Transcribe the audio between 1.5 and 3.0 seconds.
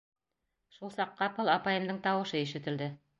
апайымдың тауышы ишетелде: